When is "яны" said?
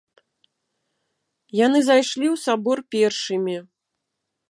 1.65-1.79